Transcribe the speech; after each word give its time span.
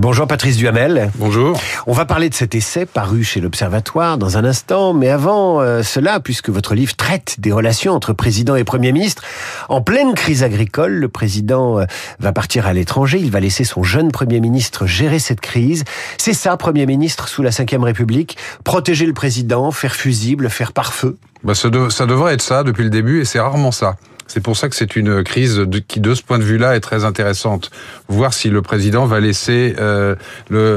Bonjour 0.00 0.26
Patrice 0.26 0.56
Duhamel. 0.56 1.10
Bonjour. 1.16 1.60
On 1.86 1.92
va 1.92 2.06
parler 2.06 2.30
de 2.30 2.34
cet 2.34 2.54
essai 2.54 2.86
paru 2.86 3.22
chez 3.22 3.38
l'Observatoire 3.38 4.16
dans 4.16 4.38
un 4.38 4.46
instant, 4.46 4.94
mais 4.94 5.10
avant 5.10 5.60
euh, 5.60 5.82
cela, 5.82 6.20
puisque 6.20 6.48
votre 6.48 6.74
livre 6.74 6.96
traite 6.96 7.36
des 7.38 7.52
relations 7.52 7.92
entre 7.92 8.14
président 8.14 8.56
et 8.56 8.64
Premier 8.64 8.92
ministre, 8.92 9.22
en 9.68 9.82
pleine 9.82 10.14
crise 10.14 10.42
agricole, 10.42 10.92
le 10.92 11.08
président 11.10 11.80
euh, 11.80 11.84
va 12.18 12.32
partir 12.32 12.66
à 12.66 12.72
l'étranger, 12.72 13.18
il 13.18 13.30
va 13.30 13.40
laisser 13.40 13.64
son 13.64 13.82
jeune 13.82 14.10
Premier 14.10 14.40
ministre 14.40 14.86
gérer 14.86 15.18
cette 15.18 15.42
crise. 15.42 15.84
C'est 16.16 16.32
ça, 16.32 16.56
Premier 16.56 16.86
ministre 16.86 17.28
sous 17.28 17.42
la 17.42 17.50
Ve 17.50 17.82
République, 17.82 18.38
protéger 18.64 19.04
le 19.04 19.12
président, 19.12 19.70
faire 19.70 19.94
fusible, 19.94 20.48
faire 20.48 20.72
pare-feu 20.72 21.18
bah, 21.44 21.54
ça, 21.54 21.68
ça 21.90 22.06
devrait 22.06 22.32
être 22.32 22.42
ça 22.42 22.62
depuis 22.62 22.84
le 22.84 22.90
début, 22.90 23.20
et 23.20 23.26
c'est 23.26 23.38
rarement 23.38 23.70
ça. 23.70 23.96
C'est 24.32 24.40
pour 24.40 24.56
ça 24.56 24.68
que 24.68 24.76
c'est 24.76 24.94
une 24.94 25.24
crise 25.24 25.66
qui, 25.88 25.98
de 25.98 26.14
ce 26.14 26.22
point 26.22 26.38
de 26.38 26.44
vue-là, 26.44 26.76
est 26.76 26.80
très 26.80 27.04
intéressante. 27.04 27.72
Voir 28.06 28.32
si 28.32 28.48
le 28.48 28.62
président 28.62 29.04
va 29.04 29.18
laisser 29.18 29.74
euh, 29.80 30.14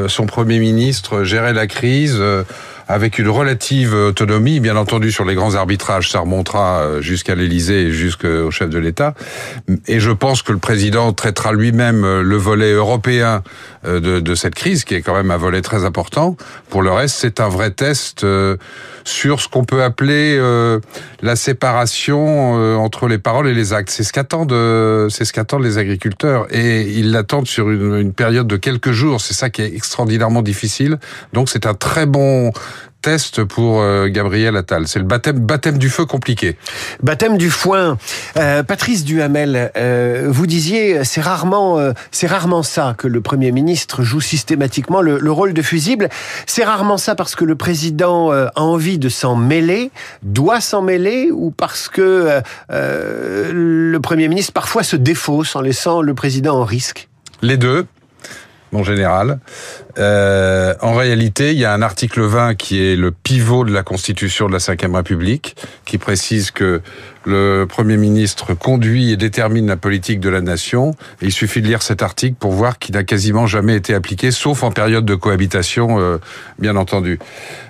son 0.07 0.25
premier 0.25 0.57
ministre 0.57 1.23
gérer 1.23 1.53
la 1.53 1.67
crise. 1.67 2.17
Euh, 2.19 2.43
avec 2.87 3.19
une 3.19 3.29
relative 3.29 3.93
autonomie, 3.93 4.59
bien 4.59 4.75
entendu 4.75 5.11
sur 5.11 5.25
les 5.25 5.35
grands 5.35 5.55
arbitrages, 5.55 6.11
ça 6.11 6.19
remontera 6.19 6.81
euh, 6.81 7.01
jusqu'à 7.01 7.35
l'Élysée 7.35 7.87
et 7.87 7.91
jusqu'au 7.91 8.51
chef 8.51 8.69
de 8.69 8.79
l'État. 8.79 9.13
Et 9.87 9.99
je 9.99 10.11
pense 10.11 10.41
que 10.41 10.51
le 10.51 10.57
président 10.57 11.13
traitera 11.13 11.53
lui-même 11.53 12.03
euh, 12.03 12.21
le 12.21 12.35
volet 12.35 12.71
européen 12.71 13.43
de, 13.85 14.21
de, 14.21 14.35
cette 14.35 14.55
crise, 14.55 14.85
qui 14.85 14.95
est 14.95 15.01
quand 15.01 15.13
même 15.13 15.29
un 15.29 15.37
volet 15.37 15.61
très 15.61 15.83
important. 15.83 16.37
Pour 16.69 16.81
le 16.81 16.91
reste, 16.91 17.17
c'est 17.19 17.41
un 17.41 17.49
vrai 17.49 17.71
test 17.71 18.25
sur 19.03 19.41
ce 19.41 19.49
qu'on 19.49 19.65
peut 19.65 19.83
appeler 19.83 20.39
la 21.21 21.35
séparation 21.35 22.77
entre 22.81 23.09
les 23.09 23.17
paroles 23.17 23.49
et 23.49 23.53
les 23.53 23.73
actes. 23.73 23.89
C'est 23.89 24.03
ce 24.03 24.13
qu'attendent, 24.13 24.55
c'est 25.09 25.25
ce 25.25 25.33
qu'attendent 25.33 25.63
les 25.63 25.77
agriculteurs, 25.77 26.47
et 26.49 26.83
ils 26.83 27.11
l'attendent 27.11 27.47
sur 27.47 27.69
une, 27.69 27.97
une 27.97 28.13
période 28.13 28.47
de 28.47 28.55
quelques 28.55 28.91
jours. 28.91 29.19
C'est 29.19 29.33
ça 29.33 29.49
qui 29.49 29.61
est 29.61 29.75
extraordinairement 29.75 30.43
difficile. 30.43 30.97
Donc 31.33 31.49
c'est 31.49 31.65
un 31.65 31.73
très 31.73 32.05
bon 32.05 32.53
test 33.03 33.43
pour 33.43 33.81
euh, 33.81 34.07
Gabriel 34.07 34.55
Attal. 34.55 34.87
C'est 34.87 34.97
le 34.97 35.05
baptême, 35.05 35.37
baptême 35.37 35.77
du 35.77 35.89
feu 35.89 36.05
compliqué. 36.05 36.57
Baptême 37.03 37.37
du 37.37 37.51
foin. 37.51 37.97
Euh, 38.37 38.63
Patrice 38.63 39.03
Duhamel, 39.03 39.71
euh, 39.75 40.27
vous 40.29 40.47
disiez 40.47 41.03
c'est 41.03 41.21
rarement, 41.21 41.77
euh, 41.77 41.91
c'est 42.11 42.27
rarement 42.27 42.63
ça 42.63 42.95
que 42.97 43.07
le 43.07 43.19
Premier 43.21 43.51
ministre 43.51 44.03
joue 44.03 44.21
systématiquement 44.21 45.01
le, 45.01 45.19
le 45.19 45.31
rôle 45.31 45.53
de 45.53 45.61
fusible. 45.61 46.07
C'est 46.47 46.63
rarement 46.63 46.97
ça 46.97 47.13
parce 47.13 47.35
que 47.35 47.43
le 47.43 47.55
président 47.55 48.31
a 48.31 48.51
envie 48.55 48.97
de 48.97 49.09
s'en 49.09 49.35
mêler, 49.35 49.91
doit 50.23 50.61
s'en 50.61 50.81
mêler, 50.81 51.29
ou 51.31 51.51
parce 51.51 51.89
que 51.89 52.41
le 52.69 53.97
Premier 53.99 54.29
ministre 54.29 54.53
parfois 54.53 54.83
se 54.83 54.95
défausse 54.95 55.55
en 55.55 55.61
laissant 55.61 56.01
le 56.01 56.13
président 56.13 56.57
en 56.57 56.63
risque? 56.63 57.09
Les 57.41 57.57
deux 57.57 57.85
mon 58.73 58.83
général. 58.83 59.39
Euh, 59.99 60.73
en 60.81 60.93
réalité, 60.93 61.51
il 61.51 61.59
y 61.59 61.65
a 61.65 61.73
un 61.73 61.81
article 61.81 62.21
20 62.21 62.55
qui 62.55 62.83
est 62.83 62.95
le 62.95 63.11
pivot 63.11 63.63
de 63.63 63.71
la 63.71 63.83
Constitution 63.83 64.47
de 64.47 64.53
la 64.53 64.57
Ve 64.57 64.95
République, 64.95 65.55
qui 65.85 65.97
précise 65.97 66.51
que 66.51 66.81
le 67.25 67.65
Premier 67.69 67.97
ministre 67.97 68.53
conduit 68.53 69.11
et 69.11 69.17
détermine 69.17 69.67
la 69.67 69.77
politique 69.77 70.19
de 70.19 70.29
la 70.29 70.41
nation. 70.41 70.95
Il 71.21 71.31
suffit 71.31 71.61
de 71.61 71.67
lire 71.67 71.81
cet 71.81 72.01
article 72.01 72.35
pour 72.39 72.51
voir 72.51 72.79
qu'il 72.79 72.95
n'a 72.95 73.03
quasiment 73.03 73.47
jamais 73.47 73.75
été 73.75 73.93
appliqué, 73.93 74.31
sauf 74.31 74.63
en 74.63 74.71
période 74.71 75.05
de 75.05 75.15
cohabitation, 75.15 75.99
euh, 75.99 76.17
bien 76.59 76.75
entendu. 76.75 77.19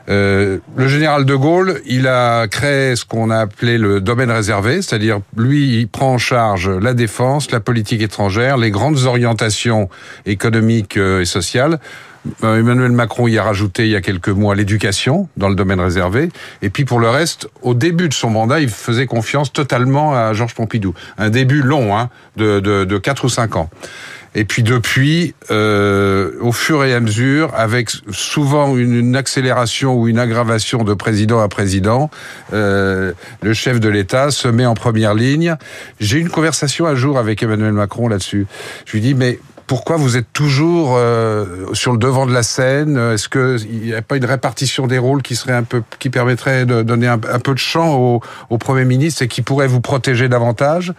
Euh, 0.10 0.58
le 0.76 0.88
général 0.88 1.26
de 1.26 1.36
Gaulle, 1.36 1.82
il 1.86 2.08
a 2.08 2.48
créé 2.48 2.96
ce 2.96 3.06
qu'on 3.06 3.30
a 3.30 3.38
appelé 3.38 3.78
le 3.78 4.02
domaine 4.02 4.32
réservé, 4.32 4.82
c'est-à-dire 4.82 5.20
lui, 5.38 5.80
il 5.80 5.88
prend 5.88 6.14
en 6.14 6.18
charge 6.18 6.70
la 6.70 6.94
défense, 6.94 7.52
la 7.52 7.60
politique 7.60 8.02
étrangère, 8.02 8.58
les 8.58 8.72
grandes 8.72 9.04
orientations 9.06 9.90
économiques 10.26 10.98
euh, 10.98 11.22
et 11.22 11.26
sociales. 11.26 11.80
Euh, 12.44 12.60
Emmanuel 12.60 12.92
Macron 12.92 13.28
y 13.28 13.38
a 13.38 13.44
rajouté 13.44 13.86
il 13.86 13.92
y 13.92 13.96
a 13.96 14.02
quelques 14.02 14.30
mois 14.30 14.56
l'éducation 14.56 15.28
dans 15.38 15.50
le 15.50 15.56
domaine 15.56 15.80
réservé. 15.80 16.30
Et 16.61 16.70
puis 16.70 16.86
pour 16.86 17.00
le 17.00 17.10
reste, 17.10 17.50
au 17.61 17.73
début 17.73 18.10
de 18.10 18.14
son 18.14 18.30
mandat, 18.30 18.61
il 18.61 18.70
faisait 18.70 19.06
confiance 19.06 19.52
totalement 19.52 20.16
à 20.16 20.33
Georges 20.33 20.56
Pompidou. 20.56 20.94
Un 21.17 21.30
début 21.30 21.62
long, 21.62 21.98
hein, 21.98 22.10
de, 22.38 22.60
de, 22.60 22.86
de 22.86 22.98
4 22.98 23.26
ou 23.26 23.30
5 23.30 23.56
ans. 23.56 23.70
Et 24.36 24.45
puis 24.45 24.64
depuis, 24.64 25.36
euh, 25.52 26.32
au 26.42 26.52
fur 26.52 26.83
et 26.83 26.94
à 26.94 27.00
mesure, 27.00 27.52
avec 27.56 27.92
souvent 28.12 28.76
une, 28.76 29.16
accélération 29.16 29.95
ou 29.95 30.08
une 30.08 30.17
aggravation 30.17 30.83
de 30.83 30.94
président 30.94 31.39
à 31.39 31.48
président, 31.48 32.10
euh, 32.52 33.14
le 33.42 33.54
chef 33.54 33.80
de 33.80 33.89
l'État 33.89 34.32
se 34.32 34.48
met 34.48 34.66
en 34.66 34.73
première 34.73 35.14
ligne. 35.14 35.56
J'ai 36.00 36.17
eu 36.17 36.22
une 36.22 36.30
conversation 36.30 36.88
un 36.88 36.95
jour 36.95 37.20
avec 37.20 37.44
Emmanuel 37.44 37.73
Macron 37.73 38.08
là-dessus. 38.08 38.48
Je 38.86 38.94
lui 38.94 39.02
dis, 39.02 39.14
mais 39.14 39.39
pourquoi 39.68 39.98
vous 39.98 40.18
êtes 40.18 40.32
toujours 40.34 40.96
euh, 40.98 41.74
sur 41.74 41.92
le 41.92 41.98
devant 41.98 42.26
de 42.26 42.34
la 42.34 42.44
scène? 42.44 42.98
Est-ce 42.98 43.30
qu'il 43.30 43.82
n'y 43.82 43.94
a 43.94 44.02
pas 44.02 44.18
une 44.18 44.26
répartition 44.26 44.88
des 44.88 44.98
rôles 44.98 45.22
qui 45.22 45.36
serait 45.36 45.54
un 45.54 45.64
peu, 45.64 45.84
qui 46.00 46.10
permettrait 46.10 46.66
de 46.66 46.82
donner 46.82 47.08
un, 47.08 47.18
peu 47.18 47.54
de 47.54 47.60
champ 47.60 48.22
au, 48.50 48.58
Premier 48.58 48.86
ministre 48.86 49.24
et 49.24 49.28
qui 49.28 49.42
pourrait 49.42 49.68
vous 49.68 49.82
protéger 49.82 50.30
davantage? 50.30 50.94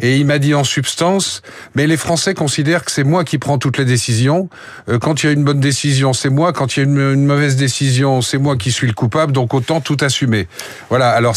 Et 0.00 0.16
il 0.16 0.26
m'a 0.26 0.38
dit 0.38 0.54
en 0.54 0.64
substance, 0.64 1.42
mais 1.74 1.86
les 1.86 1.96
Français 1.96 2.34
considèrent 2.34 2.84
que 2.84 2.90
c'est 2.90 3.04
moi 3.04 3.24
qui 3.24 3.38
prends 3.38 3.58
toutes 3.58 3.78
les 3.78 3.84
décisions. 3.84 4.48
Euh, 4.88 4.98
quand 4.98 5.22
il 5.22 5.26
y 5.26 5.28
a 5.28 5.32
une 5.32 5.44
bonne 5.44 5.60
décision, 5.60 6.12
c'est 6.12 6.30
moi. 6.30 6.52
Quand 6.52 6.76
il 6.76 6.80
y 6.80 6.82
a 6.82 6.84
une, 6.84 7.24
mauvaise 7.24 7.56
décision, 7.56 8.22
c'est 8.22 8.38
moi 8.38 8.56
qui 8.56 8.72
suis 8.72 8.86
le 8.86 8.92
coupable. 8.92 9.32
Donc 9.32 9.54
autant 9.54 9.80
tout 9.80 9.96
assumer. 10.00 10.48
Voilà. 10.90 11.10
Alors 11.10 11.36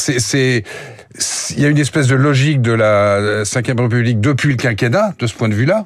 il 1.52 1.60
y 1.60 1.66
a 1.66 1.70
une 1.70 1.78
espèce 1.78 2.08
de 2.08 2.16
logique 2.16 2.62
de 2.62 2.72
la 2.72 3.44
Ve 3.44 3.80
République 3.80 4.22
depuis 4.22 4.50
le 4.50 4.56
quinquennat, 4.56 5.14
de 5.18 5.28
ce 5.28 5.34
point 5.34 5.50
de 5.50 5.56
vue-là. 5.56 5.86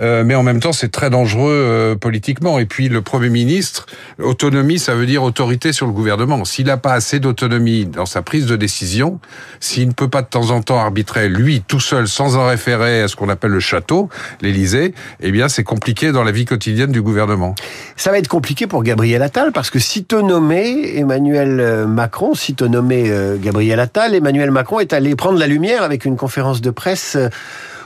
Euh, 0.00 0.24
mais 0.24 0.34
en 0.34 0.42
même 0.42 0.60
temps, 0.60 0.72
c'est 0.72 0.90
très 0.90 1.10
dangereux 1.10 1.52
euh, 1.52 1.94
politiquement. 1.96 2.58
Et 2.58 2.66
puis, 2.66 2.88
le 2.88 3.02
Premier 3.02 3.28
ministre, 3.28 3.86
autonomie, 4.18 4.78
ça 4.78 4.94
veut 4.94 5.06
dire 5.06 5.22
autorité 5.22 5.72
sur 5.72 5.86
le 5.86 5.92
gouvernement. 5.92 6.44
S'il 6.44 6.66
n'a 6.66 6.76
pas 6.76 6.92
assez 6.92 7.20
d'autonomie 7.20 7.86
dans 7.86 8.06
sa 8.06 8.22
prise 8.22 8.46
de 8.46 8.56
décision, 8.56 9.20
s'il 9.60 9.88
ne 9.88 9.92
peut 9.92 10.08
pas 10.08 10.22
de 10.22 10.28
temps 10.28 10.50
en 10.50 10.62
temps 10.62 10.78
arbitrer, 10.78 11.28
lui, 11.28 11.62
tout 11.66 11.80
seul, 11.80 12.08
sans 12.08 12.36
en 12.36 12.46
référer 12.46 13.02
à 13.02 13.08
ce 13.08 13.16
qu'on 13.16 13.28
appelle 13.28 13.50
le 13.50 13.60
château, 13.60 14.08
l'Élysée, 14.40 14.94
eh 15.20 15.30
bien, 15.30 15.48
c'est 15.48 15.64
compliqué 15.64 16.12
dans 16.12 16.24
la 16.24 16.32
vie 16.32 16.44
quotidienne 16.44 16.92
du 16.92 17.02
gouvernement. 17.02 17.54
Ça 17.96 18.10
va 18.10 18.18
être 18.18 18.28
compliqué 18.28 18.66
pour 18.66 18.82
Gabriel 18.82 19.22
Attal, 19.22 19.52
parce 19.52 19.70
que 19.70 19.78
sitôt 19.78 20.22
nommé 20.22 20.96
Emmanuel 20.98 21.60
euh, 21.60 21.86
Macron, 21.86 22.34
sitôt 22.34 22.68
nommé 22.68 23.12
Gabriel 23.40 23.80
Attal, 23.80 24.14
Emmanuel 24.14 24.50
Macron 24.50 24.80
est 24.80 24.92
allé 24.92 25.16
prendre 25.16 25.38
la 25.38 25.46
lumière 25.46 25.82
avec 25.82 26.04
une 26.04 26.16
conférence 26.16 26.60
de 26.60 26.70
presse 26.70 27.16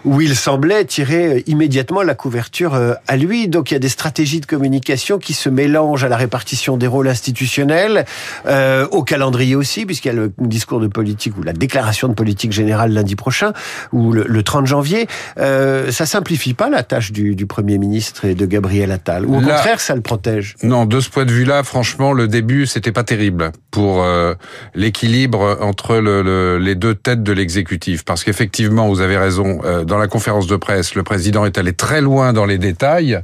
où 0.05 0.21
il 0.21 0.37
semblait 0.37 0.85
tirer 0.85 1.27
euh, 1.27 1.41
immédiatement 1.47 2.03
la 2.03 2.15
couverture 2.15 2.75
euh, 2.75 2.95
à 3.09 3.17
lui. 3.17 3.49
Donc 3.49 3.71
il 3.71 3.75
y 3.75 3.77
a 3.77 3.81
des 3.81 3.89
stratégies 3.89 4.41
de 4.41 4.47
communication 4.47 5.19
qui 5.19 5.33
se 5.33 5.49
mélangent 5.49 6.05
à 6.05 6.09
la 6.09 6.17
répartition 6.17 6.77
des 6.77 6.87
rôles 6.87 7.09
institutionnels, 7.09 8.05
euh, 8.47 8.87
au 8.91 9.03
calendrier 9.03 9.55
aussi, 9.55 9.87
puisqu'il 9.87 10.09
y 10.09 10.11
a 10.11 10.15
le 10.15 10.33
discours 10.39 10.81
de 10.81 10.87
politique 10.87 11.37
ou 11.39 11.43
la 11.43 11.53
déclaration 11.53 12.09
de 12.09 12.15
politique 12.15 12.53
générale 12.53 12.93
lundi 12.93 13.17
prochain, 13.17 13.53
ou 13.93 14.12
le, 14.12 14.43
30 14.43 14.67
janvier. 14.67 15.07
Euh, 15.39 15.91
ça 15.93 16.07
simplifie 16.07 16.55
pas 16.55 16.69
la 16.69 16.83
tâche 16.83 17.12
du, 17.12 17.35
du, 17.37 17.47
Premier 17.47 17.79
ministre 17.79 18.25
et 18.25 18.35
de 18.35 18.47
Gabriel 18.47 18.91
Attal, 18.91 19.27
ou 19.27 19.37
au 19.37 19.41
contraire, 19.41 19.81
ça 19.81 19.95
le 19.95 20.01
protège? 20.01 20.57
Non, 20.62 20.87
de 20.87 21.01
ce 21.01 21.11
point 21.11 21.25
de 21.25 21.33
vue-là, 21.33 21.62
franchement, 21.62 22.12
le 22.12 22.29
début, 22.29 22.67
c'était 22.67 22.93
pas 22.93 23.05
terrible 23.05 23.53
pour 23.71 24.03
euh, 24.03 24.35
l'équilibre 24.75 25.59
entre 25.61 25.97
le, 25.97 26.23
le, 26.23 26.59
les 26.59 26.75
deux 26.75 26.95
têtes 26.95 27.23
de 27.23 27.33
l'exécutif, 27.33 28.05
parce 28.05 28.25
qu'effectivement, 28.25 28.89
vous 28.89 29.01
avez 29.01 29.19
raison, 29.19 29.61
dans 29.93 29.99
la 29.99 30.09
conférence 30.09 30.47
de 30.47 30.57
presse, 30.57 30.95
le 30.95 31.03
président 31.03 31.45
est 31.45 31.59
allé 31.59 31.75
très 31.75 32.01
loin 32.01 32.33
dans 32.33 32.47
les 32.47 32.57
détails. 32.57 33.21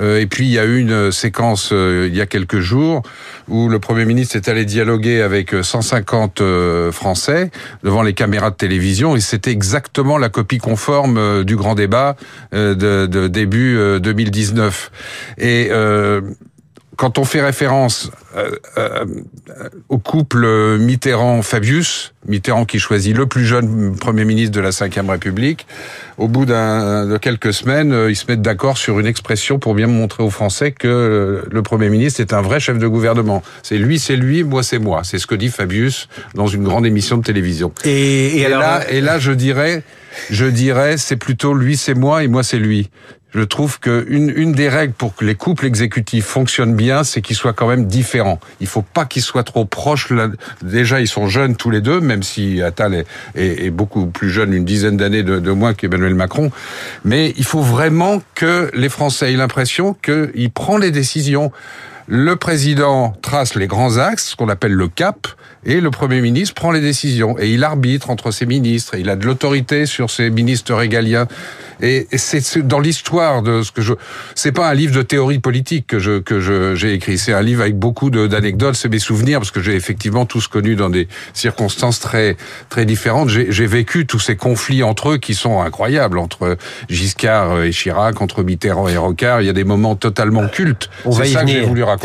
Euh, 0.00 0.20
et 0.20 0.26
puis 0.26 0.44
il 0.44 0.52
y 0.52 0.58
a 0.60 0.64
eu 0.64 0.78
une 0.78 1.10
séquence 1.10 1.70
euh, 1.72 2.06
il 2.08 2.16
y 2.16 2.20
a 2.20 2.26
quelques 2.26 2.60
jours 2.60 3.02
où 3.48 3.68
le 3.68 3.80
Premier 3.80 4.04
ministre 4.04 4.36
est 4.36 4.48
allé 4.48 4.64
dialoguer 4.64 5.22
avec 5.22 5.52
150 5.60 6.40
euh, 6.40 6.92
Français 6.92 7.50
devant 7.82 8.02
les 8.02 8.12
caméras 8.12 8.50
de 8.50 8.54
télévision 8.54 9.16
et 9.16 9.20
c'était 9.20 9.50
exactement 9.50 10.18
la 10.18 10.28
copie 10.28 10.58
conforme 10.58 11.42
du 11.42 11.56
grand 11.56 11.74
débat 11.74 12.14
de, 12.52 12.74
de 13.06 13.26
début 13.26 13.76
2019. 14.00 14.92
Et 15.38 15.68
quand 16.98 17.16
on 17.18 17.24
fait 17.24 17.40
référence 17.40 18.10
euh, 18.36 18.50
euh, 18.76 19.04
au 19.88 19.98
couple 19.98 20.78
Mitterrand-Fabius, 20.78 22.12
Mitterrand 22.26 22.64
qui 22.64 22.80
choisit 22.80 23.16
le 23.16 23.26
plus 23.26 23.46
jeune 23.46 23.96
Premier 23.96 24.24
ministre 24.24 24.50
de 24.50 24.60
la 24.60 24.70
Ve 24.70 25.08
République, 25.08 25.68
au 26.18 26.26
bout 26.26 26.44
de 26.44 27.16
quelques 27.18 27.52
semaines, 27.54 27.92
euh, 27.92 28.10
ils 28.10 28.16
se 28.16 28.24
mettent 28.28 28.42
d'accord 28.42 28.76
sur 28.76 28.98
une 28.98 29.06
expression 29.06 29.60
pour 29.60 29.74
bien 29.74 29.86
montrer 29.86 30.24
aux 30.24 30.30
Français 30.30 30.72
que 30.72 31.46
le 31.48 31.62
Premier 31.62 31.88
ministre 31.88 32.20
est 32.20 32.32
un 32.32 32.42
vrai 32.42 32.58
chef 32.58 32.78
de 32.78 32.88
gouvernement. 32.88 33.44
C'est 33.62 33.78
lui, 33.78 34.00
c'est 34.00 34.16
lui, 34.16 34.42
moi, 34.42 34.64
c'est 34.64 34.80
moi. 34.80 35.02
C'est 35.04 35.20
ce 35.20 35.28
que 35.28 35.36
dit 35.36 35.50
Fabius 35.50 36.08
dans 36.34 36.48
une 36.48 36.64
grande 36.64 36.84
émission 36.84 37.16
de 37.16 37.22
télévision. 37.22 37.72
Et, 37.84 38.40
et, 38.40 38.48
là, 38.48 38.82
et 38.90 39.00
là, 39.00 39.20
je 39.20 39.30
dirais, 39.30 39.84
je 40.30 40.46
dirais, 40.46 40.96
c'est 40.96 41.16
plutôt 41.16 41.54
lui, 41.54 41.76
c'est 41.76 41.94
moi 41.94 42.24
et 42.24 42.28
moi, 42.28 42.42
c'est 42.42 42.58
lui. 42.58 42.90
Je 43.34 43.42
trouve 43.42 43.78
que 43.78 44.06
une, 44.08 44.52
des 44.52 44.68
règles 44.68 44.94
pour 44.94 45.14
que 45.14 45.24
les 45.24 45.34
couples 45.34 45.66
exécutifs 45.66 46.24
fonctionnent 46.24 46.74
bien, 46.74 47.04
c'est 47.04 47.20
qu'ils 47.20 47.36
soient 47.36 47.52
quand 47.52 47.68
même 47.68 47.86
différents. 47.86 48.40
Il 48.60 48.66
faut 48.66 48.82
pas 48.82 49.04
qu'ils 49.04 49.22
soient 49.22 49.44
trop 49.44 49.64
proches. 49.66 50.12
Déjà, 50.62 51.00
ils 51.00 51.08
sont 51.08 51.28
jeunes 51.28 51.54
tous 51.54 51.70
les 51.70 51.80
deux, 51.80 52.00
même 52.00 52.22
si 52.22 52.62
Attal 52.62 52.94
est, 52.94 53.06
est, 53.34 53.70
beaucoup 53.70 54.06
plus 54.06 54.30
jeune, 54.30 54.54
une 54.54 54.64
dizaine 54.64 54.96
d'années 54.96 55.22
de, 55.22 55.40
de 55.40 55.50
moins 55.50 55.74
qu'Emmanuel 55.74 56.14
Macron. 56.14 56.50
Mais 57.04 57.34
il 57.36 57.44
faut 57.44 57.62
vraiment 57.62 58.22
que 58.34 58.70
les 58.74 58.88
Français 58.88 59.32
aient 59.32 59.36
l'impression 59.36 59.94
qu'il 59.94 60.50
prend 60.50 60.78
les 60.78 60.90
décisions. 60.90 61.52
Le 62.10 62.36
président 62.36 63.12
trace 63.20 63.54
les 63.54 63.66
grands 63.66 63.98
axes, 63.98 64.30
ce 64.30 64.36
qu'on 64.36 64.48
appelle 64.48 64.72
le 64.72 64.88
cap, 64.88 65.28
et 65.66 65.78
le 65.82 65.90
Premier 65.90 66.22
ministre 66.22 66.54
prend 66.54 66.70
les 66.70 66.80
décisions. 66.80 67.38
Et 67.38 67.50
il 67.50 67.62
arbitre 67.64 68.08
entre 68.08 68.30
ses 68.30 68.46
ministres, 68.46 68.94
et 68.94 69.00
il 69.00 69.10
a 69.10 69.16
de 69.16 69.26
l'autorité 69.26 69.84
sur 69.84 70.08
ses 70.08 70.30
ministres 70.30 70.72
régaliens. 70.72 71.26
Et 71.80 72.08
c'est 72.16 72.66
dans 72.66 72.80
l'histoire 72.80 73.42
de 73.42 73.62
ce 73.62 73.70
que 73.70 73.82
je... 73.82 73.92
C'est 74.34 74.52
pas 74.52 74.68
un 74.68 74.74
livre 74.74 74.96
de 74.96 75.02
théorie 75.02 75.38
politique 75.38 75.86
que 75.86 75.98
je 76.00 76.18
que 76.18 76.40
je 76.40 76.74
j'ai 76.74 76.94
écrit. 76.94 77.18
C'est 77.18 77.32
un 77.32 77.42
livre 77.42 77.60
avec 77.60 77.78
beaucoup 77.78 78.10
d'anecdotes. 78.10 78.74
C'est 78.74 78.88
mes 78.88 78.98
souvenirs 78.98 79.38
parce 79.38 79.52
que 79.52 79.60
j'ai 79.60 79.76
effectivement 79.76 80.26
tous 80.26 80.48
connu 80.48 80.74
dans 80.74 80.90
des 80.90 81.06
circonstances 81.34 82.00
très 82.00 82.36
très 82.68 82.84
différentes. 82.84 83.28
J'ai 83.28 83.66
vécu 83.66 84.06
tous 84.06 84.18
ces 84.18 84.34
conflits 84.34 84.82
entre 84.82 85.10
eux 85.10 85.18
qui 85.18 85.34
sont 85.34 85.60
incroyables 85.60 86.18
entre 86.18 86.56
Giscard 86.88 87.62
et 87.62 87.70
Chirac, 87.70 88.20
entre 88.20 88.42
Mitterrand 88.42 88.88
et 88.88 88.96
Rocard. 88.96 89.42
Il 89.42 89.46
y 89.46 89.50
a 89.50 89.52
des 89.52 89.64
moments 89.64 89.94
totalement 89.94 90.48
cultes. 90.48 90.90
C'est 91.12 91.26
ça 91.26 91.42
que 91.42 91.48
j'ai 91.48 91.60
voulu 91.60 91.84
raconter. 91.84 91.97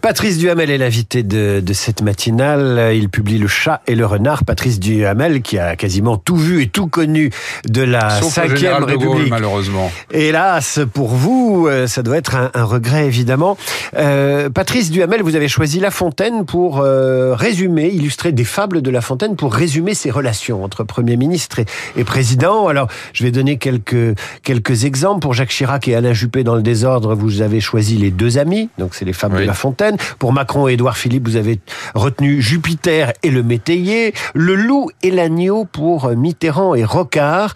Patrice 0.00 0.38
Duhamel 0.38 0.70
est 0.70 0.78
l'invité 0.78 1.22
de, 1.22 1.60
de 1.60 1.72
cette 1.72 2.02
matinale. 2.02 2.92
Il 2.94 3.08
publie 3.08 3.38
Le 3.38 3.48
Chat 3.48 3.82
et 3.86 3.94
le 3.94 4.06
Renard. 4.06 4.44
Patrice 4.44 4.80
Duhamel 4.80 5.42
qui 5.42 5.58
a 5.58 5.76
quasiment 5.76 6.16
tout 6.16 6.36
vu 6.36 6.62
et 6.62 6.68
tout 6.68 6.86
connu 6.86 7.30
de 7.68 7.82
la 7.82 8.10
cinquième 8.10 8.84
République 8.84 9.30
malheureusement. 9.30 9.90
Hélas, 10.10 10.80
pour 10.92 11.08
vous, 11.08 11.66
euh, 11.68 11.86
ça 11.86 12.02
doit 12.02 12.16
être 12.16 12.34
un, 12.34 12.64
regret, 12.64 13.06
évidemment. 13.06 13.56
Euh, 13.96 14.50
Patrice 14.50 14.90
Duhamel, 14.90 15.22
vous 15.22 15.36
avez 15.36 15.48
choisi 15.48 15.80
La 15.80 15.90
Fontaine 15.90 16.44
pour 16.44 16.80
euh, 16.80 17.34
résumer, 17.34 17.88
illustrer 17.88 18.32
des 18.32 18.44
fables 18.44 18.82
de 18.82 18.90
La 18.90 19.00
Fontaine 19.00 19.36
pour 19.36 19.54
résumer 19.54 19.94
ses 19.94 20.10
relations 20.10 20.64
entre 20.64 20.84
Premier 20.84 21.16
ministre 21.16 21.60
et, 21.96 22.04
Président. 22.04 22.68
Alors, 22.68 22.88
je 23.12 23.24
vais 23.24 23.30
donner 23.30 23.56
quelques, 23.58 24.18
quelques 24.42 24.84
exemples. 24.84 25.20
Pour 25.20 25.34
Jacques 25.34 25.50
Chirac 25.50 25.88
et 25.88 25.94
Alain 25.94 26.12
Juppé, 26.12 26.44
dans 26.44 26.54
le 26.54 26.62
désordre, 26.62 27.14
vous 27.14 27.40
avez 27.42 27.60
choisi 27.60 27.96
Les 27.96 28.10
Deux 28.10 28.38
Amis, 28.38 28.68
donc 28.78 28.94
c'est 28.94 29.04
les 29.04 29.12
de 29.32 29.44
La 29.44 29.54
Fontaine. 29.54 29.96
Pour 30.18 30.32
Macron 30.32 30.68
et 30.68 30.74
Édouard 30.74 30.96
Philippe, 30.96 31.28
vous 31.28 31.36
avez 31.36 31.60
retenu 31.94 32.40
Jupiter 32.40 33.12
et 33.22 33.30
le 33.30 33.42
métayer, 33.42 34.14
Le 34.34 34.54
Loup 34.54 34.90
et 35.02 35.10
l'Agneau 35.10 35.64
pour 35.64 36.08
Mitterrand 36.10 36.74
et 36.74 36.84
Rocard. 36.84 37.54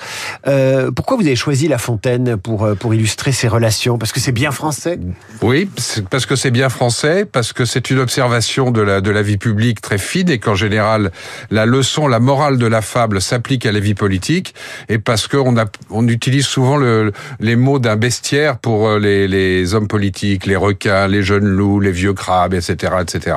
pourquoi 0.95 1.17
vous 1.17 1.27
avez 1.27 1.37
choisi 1.37 1.69
La 1.69 1.79
Fontaine 1.79 2.37
pour, 2.37 2.65
euh, 2.65 2.75
pour 2.75 2.95
illustrer 2.95 3.33
ces 3.33 3.49
relations? 3.49 3.99
Parce 3.99 4.13
que 4.13 4.21
c'est 4.21 4.33
bien 4.33 4.51
français? 4.51 4.99
Oui, 5.43 5.69
parce 6.11 6.27
que 6.27 6.37
c'est 6.37 6.51
bien 6.51 6.69
français, 6.69 7.25
parce 7.25 7.53
que 7.53 7.65
c'est 7.65 7.91
une 7.91 7.99
observation 7.99 8.71
de 8.71 8.81
la, 8.81 9.01
de 9.01 9.11
la 9.11 9.23
vie 9.23 9.37
publique 9.37 9.81
très 9.81 9.99
fine 9.99 10.31
et 10.31 10.39
qu'en 10.39 10.55
général, 10.55 11.11
la 11.51 11.67
leçon, 11.67 12.09
la 12.09 12.21
morale 12.21 12.59
de 12.59 12.67
la 12.67 12.83
fable 12.83 13.21
s'applique 13.21 13.67
à 13.67 13.73
la 13.73 13.81
vie 13.81 13.95
politique 13.95 14.55
et 14.89 14.99
parce 14.99 15.29
qu'on 15.29 15.55
on 15.91 16.09
utilise 16.09 16.47
souvent 16.47 16.77
le, 16.77 17.13
les 17.41 17.57
mots 17.57 17.79
d'un 17.79 17.97
bestiaire 17.97 18.59
pour 18.59 18.89
euh, 18.89 18.99
les, 18.99 19.29
les 19.29 19.75
hommes 19.75 19.89
politiques, 19.89 20.47
les 20.47 20.57
requins, 20.57 21.09
les 21.09 21.23
jeunes 21.23 21.47
loups, 21.47 21.66
les 21.81 21.93
vieux 21.93 22.13
crabes, 22.13 22.55
etc., 22.55 22.95
etc. 23.01 23.37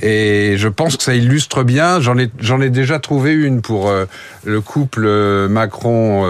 Et 0.00 0.54
je 0.56 0.68
pense 0.68 0.96
que 0.96 1.02
ça 1.02 1.14
illustre 1.14 1.62
bien. 1.62 2.00
J'en 2.00 2.18
ai, 2.18 2.30
j'en 2.40 2.60
ai 2.60 2.70
déjà 2.70 2.98
trouvé 2.98 3.32
une 3.32 3.62
pour 3.62 3.88
euh, 3.88 4.06
le 4.44 4.60
couple 4.60 5.06
Macron 5.48 6.24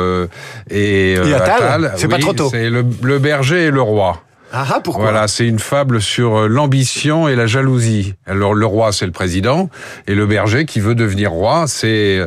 et 0.71 1.17
euh, 1.19 1.89
c'est 1.97 2.09
pas 2.09 2.19
trop 2.19 2.33
tôt. 2.33 2.49
C'est 2.51 2.71
le, 2.71 2.85
le 3.03 3.19
berger 3.19 3.65
et 3.65 3.71
le 3.71 3.83
roi. 3.83 4.23
Ah, 4.53 4.65
ah, 4.75 4.81
pourquoi? 4.83 5.05
Voilà, 5.05 5.29
c'est 5.29 5.47
une 5.47 5.59
fable 5.59 6.01
sur 6.01 6.37
euh, 6.37 6.49
l'ambition 6.49 7.29
et 7.29 7.35
la 7.35 7.47
jalousie. 7.47 8.15
Alors 8.27 8.55
le 8.55 8.65
roi, 8.65 8.93
c'est 8.93 9.07
le 9.07 9.13
président, 9.13 9.69
et 10.07 10.15
le 10.15 10.27
berger 10.27 10.67
qui 10.67 10.79
veut 10.81 10.95
devenir 10.95 11.33
roi, 11.33 11.65
c'est 11.67 12.19
euh, 12.19 12.27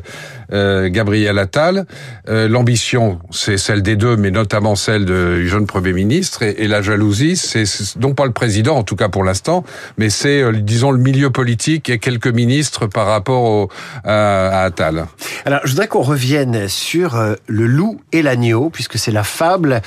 Gabriel 0.52 1.38
Attal. 1.38 1.86
Euh, 2.28 2.48
l'ambition, 2.48 3.20
c'est 3.32 3.58
celle 3.58 3.82
des 3.82 3.96
deux, 3.96 4.16
mais 4.16 4.32
notamment 4.32 4.76
celle 4.76 5.06
du 5.06 5.48
jeune 5.48 5.66
Premier 5.66 5.94
ministre. 5.94 6.44
Et, 6.44 6.68
la 6.68 6.82
jalousie, 6.82 7.36
c'est 7.36 7.64
non 8.00 8.14
pas 8.14 8.26
le 8.26 8.32
président, 8.32 8.76
en 8.76 8.84
tout 8.84 8.96
cas 8.96 9.10
pour 9.10 9.24
l'instant, 9.24 9.64
mais 9.98 10.10
c'est, 10.10 10.42
euh, 10.42 10.52
disons, 10.52 10.92
le 10.92 11.00
milieu 11.00 11.32
politique 11.32 11.90
et 11.90 11.98
quelques 11.98 12.28
ministres 12.28 12.86
par 12.88 13.08
rapport 13.08 13.70
à, 14.04 14.64
Attal. 14.64 15.08
Alors, 15.46 15.62
je 15.64 15.72
voudrais 15.72 15.88
qu'on 15.88 16.02
revienne 16.02 16.68
sur 16.68 17.18
le 17.48 17.66
loup 17.66 18.02
et 18.12 18.22
l'agneau, 18.22 18.70
puisque 18.70 18.98
c'est 18.98 19.12
la 19.12 19.24
fable 19.24 19.82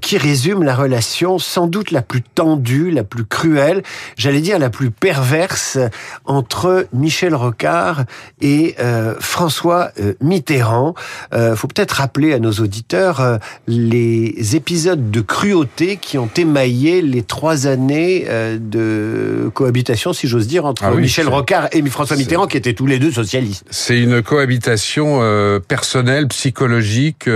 qui 0.00 0.18
résume 0.18 0.62
la 0.62 0.74
relation 0.74 1.38
sans 1.38 1.66
doute 1.66 1.90
la 1.90 2.02
plus 2.02 2.22
tendue, 2.22 2.90
la 2.90 3.04
plus 3.04 3.24
cruelle, 3.24 3.82
j'allais 4.16 4.40
dire 4.40 4.58
la 4.58 4.70
plus 4.70 4.90
perverse 4.90 5.78
entre 6.24 6.86
Michel 6.92 7.34
Rocard 7.34 8.04
et 8.40 8.76
François 9.20 9.89
euh, 9.98 10.14
Mitterrand. 10.20 10.94
Euh, 11.32 11.56
faut 11.56 11.68
peut-être 11.68 11.92
rappeler 11.92 12.32
à 12.32 12.38
nos 12.38 12.52
auditeurs 12.52 13.20
euh, 13.20 13.38
les 13.66 14.56
épisodes 14.56 15.10
de 15.10 15.20
cruauté 15.20 15.96
qui 15.96 16.18
ont 16.18 16.30
émaillé 16.36 17.02
les 17.02 17.22
trois 17.22 17.66
années 17.66 18.26
de 18.60 19.50
cohabitation, 19.54 20.12
si 20.12 20.28
j'ose 20.28 20.46
dire, 20.46 20.64
entre 20.64 20.84
ah 20.84 20.90
Michel 20.92 21.28
Rocard 21.28 21.68
et 21.72 21.82
François 21.88 22.16
Mitterrand, 22.16 22.46
qui 22.46 22.56
étaient 22.56 22.74
tous 22.74 22.86
les 22.86 22.98
deux 22.98 23.10
socialistes. 23.10 23.64
C'est 23.70 23.98
une 23.98 24.22
cohabitation 24.22 25.20
personnelle, 25.66 26.28
psychologique. 26.28 27.28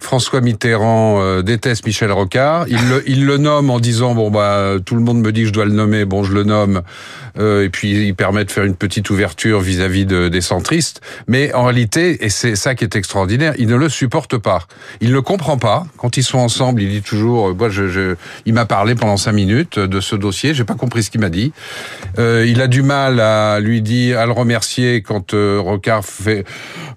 François 0.00 0.40
Mitterrand 0.40 1.42
déteste 1.42 1.86
Michel 1.86 2.12
Rocard. 2.12 2.66
Il 2.68 2.88
le, 2.88 3.02
il 3.06 3.26
le 3.26 3.38
nomme 3.38 3.70
en 3.70 3.80
disant 3.80 4.14
bon 4.14 4.30
bah 4.30 4.76
tout 4.84 4.94
le 4.94 5.02
monde 5.02 5.20
me 5.20 5.32
dit 5.32 5.42
que 5.42 5.48
je 5.48 5.52
dois 5.52 5.64
le 5.64 5.72
nommer, 5.72 6.04
bon 6.04 6.24
je 6.24 6.32
le 6.32 6.44
nomme. 6.44 6.82
et 7.38 7.68
puis 7.70 8.06
il 8.06 8.14
permet 8.14 8.44
de 8.44 8.50
faire 8.50 8.64
une 8.64 8.76
petite 8.76 9.10
ouverture 9.10 9.60
vis-à-vis 9.60 10.04
-vis 10.04 10.28
des 10.28 10.40
centristes. 10.40 11.00
Mais 11.26 11.52
en 11.52 11.70
et 11.76 12.28
c'est 12.28 12.56
ça 12.56 12.74
qui 12.74 12.84
est 12.84 12.96
extraordinaire, 12.96 13.54
il 13.58 13.68
ne 13.68 13.76
le 13.76 13.88
supporte 13.88 14.38
pas. 14.38 14.66
Il 15.00 15.12
ne 15.12 15.20
comprend 15.20 15.58
pas. 15.58 15.86
Quand 15.96 16.16
ils 16.16 16.22
sont 16.22 16.38
ensemble, 16.38 16.82
il 16.82 16.90
dit 16.90 17.02
toujours, 17.02 17.48
euh, 17.48 17.54
moi, 17.54 17.68
je, 17.68 17.88
je 17.88 18.16
il 18.46 18.54
m'a 18.54 18.66
parlé 18.66 18.94
pendant 18.94 19.16
cinq 19.16 19.32
minutes 19.32 19.78
de 19.78 20.00
ce 20.00 20.16
dossier, 20.16 20.54
j'ai 20.54 20.64
pas 20.64 20.74
compris 20.74 21.02
ce 21.02 21.10
qu'il 21.10 21.20
m'a 21.20 21.30
dit. 21.30 21.52
Euh, 22.18 22.44
il 22.46 22.60
a 22.60 22.66
du 22.66 22.82
mal 22.82 23.20
à 23.20 23.60
lui 23.60 23.82
dire, 23.82 24.18
à 24.18 24.26
le 24.26 24.32
remercier 24.32 25.02
quand 25.02 25.34
euh, 25.34 25.60
Rocard 25.60 26.04
fait 26.04 26.44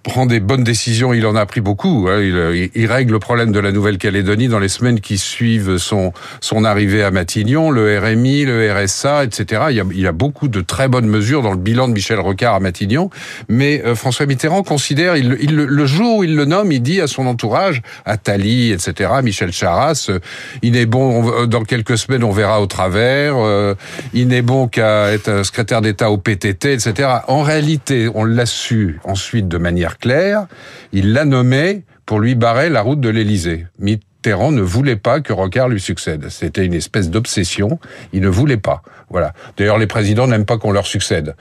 prend 0.03 0.25
des 0.25 0.39
bonnes 0.39 0.63
décisions. 0.63 1.13
Il 1.13 1.25
en 1.25 1.35
a 1.35 1.45
pris 1.45 1.61
beaucoup. 1.61 2.07
Hein. 2.09 2.21
Il, 2.21 2.87
règle 2.87 3.11
le 3.11 3.19
problème 3.19 3.51
de 3.51 3.59
la 3.59 3.73
Nouvelle-Calédonie 3.73 4.47
dans 4.47 4.59
les 4.59 4.69
semaines 4.69 5.01
qui 5.01 5.17
suivent 5.17 5.77
son 5.77 6.13
son 6.39 6.63
arrivée 6.63 7.03
à 7.03 7.11
Matignon, 7.11 7.69
le 7.69 7.99
RMI, 7.99 8.45
le 8.45 8.71
RSA, 8.71 9.25
etc. 9.25 9.63
Il 9.69 9.99
y 9.99 10.07
a, 10.07 10.11
beaucoup 10.11 10.47
de 10.47 10.61
très 10.61 10.87
bonnes 10.87 11.07
mesures 11.07 11.41
dans 11.41 11.51
le 11.51 11.57
bilan 11.57 11.89
de 11.89 11.93
Michel 11.93 12.19
Rocard 12.19 12.55
à 12.55 12.59
Matignon, 12.59 13.09
mais 13.49 13.83
euh, 13.85 13.93
François 13.93 14.25
Mitterrand 14.25 14.63
considère, 14.67 15.15
il, 15.15 15.55
le 15.55 15.85
jour 15.85 16.17
où 16.17 16.23
il 16.23 16.35
le 16.35 16.45
nomme, 16.45 16.71
il 16.71 16.81
dit 16.81 17.01
à 17.01 17.07
son 17.07 17.25
entourage, 17.25 17.81
à 18.05 18.15
etc., 18.15 19.09
Michel 19.23 19.51
Charras, 19.51 20.07
euh, 20.09 20.19
il 20.61 20.73
n'est 20.73 20.85
bon, 20.85 21.31
euh, 21.31 21.45
dans 21.47 21.63
quelques 21.63 21.97
semaines, 21.97 22.23
on 22.23 22.31
verra 22.31 22.61
au 22.61 22.67
travers, 22.67 23.35
euh, 23.37 23.73
il 24.13 24.27
n'est 24.27 24.41
bon 24.41 24.67
qu'à 24.67 25.11
être 25.11 25.43
secrétaire 25.43 25.81
d'État 25.81 26.11
au 26.11 26.17
PTT, 26.17 26.73
etc. 26.73 27.09
En 27.27 27.41
réalité, 27.41 28.09
on 28.13 28.25
l'a 28.25 28.45
su 28.45 28.99
ensuite 29.03 29.47
de 29.47 29.57
manière 29.57 29.97
claire, 29.97 30.45
il 30.91 31.13
l'a 31.13 31.25
nommé 31.25 31.83
pour 32.05 32.19
lui 32.19 32.35
barrer 32.35 32.69
la 32.69 32.81
route 32.81 33.01
de 33.01 33.09
l'Élysée. 33.09 33.65
Mitterrand 33.79 34.51
ne 34.51 34.61
voulait 34.61 34.95
pas 34.95 35.19
que 35.19 35.33
Rocard 35.33 35.69
lui 35.69 35.81
succède. 35.81 36.27
C'était 36.29 36.65
une 36.65 36.73
espèce 36.73 37.09
d'obsession. 37.09 37.79
Il 38.13 38.21
ne 38.21 38.29
voulait 38.29 38.57
pas. 38.57 38.81
Voilà. 39.09 39.33
D'ailleurs, 39.57 39.77
les 39.77 39.87
présidents 39.87 40.27
n'aiment 40.27 40.45
pas 40.45 40.57
qu'on 40.57 40.71
leur 40.71 40.87
succède. 40.87 41.35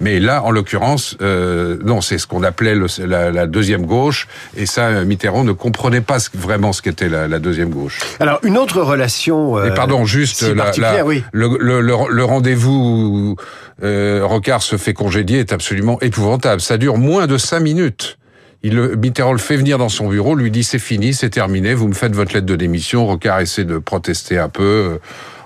Mais 0.00 0.20
là, 0.20 0.42
en 0.44 0.50
l'occurrence, 0.50 1.16
euh, 1.20 1.76
non, 1.84 2.00
c'est 2.00 2.18
ce 2.18 2.26
qu'on 2.26 2.42
appelait 2.42 2.74
le, 2.74 2.86
la, 3.04 3.30
la, 3.30 3.46
deuxième 3.46 3.84
gauche, 3.84 4.28
et 4.56 4.66
ça, 4.66 5.04
Mitterrand 5.04 5.44
ne 5.44 5.52
comprenait 5.52 6.00
pas 6.00 6.20
ce, 6.20 6.30
vraiment 6.34 6.72
ce 6.72 6.82
qu'était 6.82 7.08
la, 7.08 7.26
la, 7.26 7.38
deuxième 7.38 7.70
gauche. 7.70 7.98
Alors, 8.20 8.38
une 8.44 8.58
autre 8.58 8.80
relation. 8.80 9.58
Euh, 9.58 9.70
pardon, 9.70 10.04
juste 10.04 10.42
la, 10.42 11.04
oui. 11.04 11.24
le, 11.32 11.56
le, 11.58 11.80
le, 11.80 12.24
rendez-vous 12.24 12.70
où 12.70 13.36
euh, 13.82 14.20
Rocard 14.24 14.62
se 14.62 14.76
fait 14.76 14.94
congédier 14.94 15.40
est 15.40 15.52
absolument 15.52 16.00
épouvantable. 16.00 16.60
Ça 16.60 16.78
dure 16.78 16.96
moins 16.96 17.26
de 17.26 17.36
cinq 17.38 17.60
minutes. 17.60 18.18
Il, 18.62 18.80
Mitterrand 18.96 19.32
le 19.32 19.38
fait 19.38 19.56
venir 19.56 19.78
dans 19.78 19.88
son 19.88 20.08
bureau, 20.08 20.34
lui 20.34 20.50
dit 20.50 20.64
c'est 20.64 20.80
fini, 20.80 21.14
c'est 21.14 21.30
terminé, 21.30 21.74
vous 21.74 21.86
me 21.86 21.94
faites 21.94 22.14
votre 22.14 22.34
lettre 22.34 22.46
de 22.46 22.56
démission. 22.56 23.06
Rocard 23.06 23.40
essaie 23.40 23.64
de 23.64 23.78
protester 23.78 24.38
un 24.38 24.48
peu. 24.48 24.98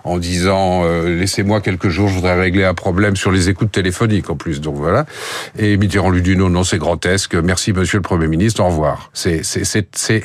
En 0.04 0.18
disant 0.18 0.82
euh, 0.84 1.16
laissez-moi 1.16 1.60
quelques 1.60 1.88
jours, 1.88 2.08
je 2.08 2.14
voudrais 2.14 2.38
régler 2.38 2.64
un 2.64 2.74
problème 2.74 3.16
sur 3.16 3.30
les 3.30 3.48
écoutes 3.48 3.70
téléphoniques 3.72 4.30
en 4.30 4.36
plus. 4.36 4.60
Donc 4.60 4.76
voilà. 4.76 5.06
Et 5.58 5.76
Mitterrand 5.76 6.10
lui 6.10 6.22
dit 6.22 6.36
non, 6.36 6.48
non, 6.48 6.64
c'est 6.64 6.78
grotesque. 6.78 7.34
Merci, 7.34 7.72
Monsieur 7.72 7.98
le 7.98 8.02
Premier 8.02 8.26
ministre. 8.26 8.62
Au 8.62 8.66
revoir. 8.66 9.10
C'est 9.12 9.42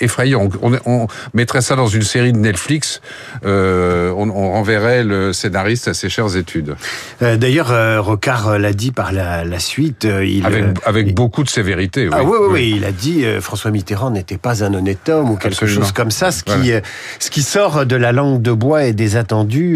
effrayant. 0.02 0.50
On, 0.62 0.72
on, 0.86 1.08
mettrait 1.34 1.62
ça 1.62 1.76
dans 1.76 1.88
une 1.88 2.02
série 2.02 2.34
de 2.34 2.38
Netflix. 2.38 3.02
Euh, 3.46 4.12
on, 4.16 4.30
on, 4.30 4.52
renverrait 4.52 5.04
le 5.04 5.34
scénariste 5.34 5.88
à 5.88 5.94
ses 5.94 6.10
chères 6.10 6.36
études. 6.36 6.76
Euh, 7.22 7.38
D'ailleurs, 7.38 8.04
Rocard 8.04 8.58
l'a 8.58 8.74
dit 8.74 8.92
par 8.92 9.12
la, 9.12 9.44
la 9.44 9.60
suite. 9.60 10.06
il, 10.06 10.46
avec 10.46 10.66
avec 10.86 11.14
beaucoup 11.14 11.44
de 11.44 11.50
sévérité. 11.50 12.10
Ah 12.12 12.24
oui, 12.24 12.38
oui, 12.40 12.48
oui. 12.52 12.74
Il 12.78 12.86
a 12.86 12.92
dit 12.92 13.24
François 13.42 13.72
Mitterrand 13.72 14.12
n'était 14.12 14.38
pas 14.38 14.64
un 14.64 14.74
honnête 14.74 15.08
homme 15.10 15.32
ou 15.32 15.36
quelque 15.36 15.68
chose 15.68 15.92
comme 15.92 16.12
ça, 16.12 16.32
ce 16.32 16.44
qui 16.44 16.72
ce 17.20 17.30
qui 17.30 17.42
sort 17.42 17.86
de 17.86 17.96
la 17.96 18.12
langue 18.12 18.42
de 18.42 18.52
bois 18.52 18.86
et 18.86 18.94
des 18.94 19.16
attendus 19.16 19.67